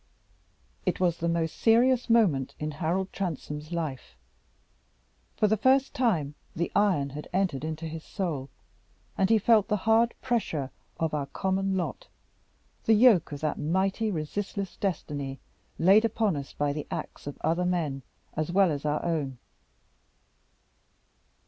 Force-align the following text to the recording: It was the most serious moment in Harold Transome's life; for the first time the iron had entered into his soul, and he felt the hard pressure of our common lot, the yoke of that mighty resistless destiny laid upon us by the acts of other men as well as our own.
It 0.83 0.99
was 0.99 1.17
the 1.17 1.29
most 1.29 1.55
serious 1.55 2.09
moment 2.09 2.55
in 2.57 2.71
Harold 2.71 3.13
Transome's 3.13 3.71
life; 3.71 4.15
for 5.37 5.47
the 5.47 5.55
first 5.57 5.93
time 5.93 6.33
the 6.55 6.71
iron 6.75 7.11
had 7.11 7.27
entered 7.31 7.63
into 7.63 7.85
his 7.87 8.03
soul, 8.03 8.49
and 9.15 9.29
he 9.29 9.37
felt 9.37 9.67
the 9.67 9.77
hard 9.85 10.15
pressure 10.19 10.71
of 10.99 11.13
our 11.13 11.27
common 11.27 11.77
lot, 11.77 12.07
the 12.85 12.95
yoke 12.95 13.31
of 13.31 13.41
that 13.41 13.59
mighty 13.59 14.09
resistless 14.09 14.75
destiny 14.75 15.39
laid 15.77 16.03
upon 16.03 16.35
us 16.35 16.51
by 16.53 16.73
the 16.73 16.87
acts 16.89 17.27
of 17.27 17.37
other 17.41 17.63
men 17.63 18.01
as 18.35 18.51
well 18.51 18.71
as 18.71 18.85
our 18.85 19.05
own. 19.05 19.37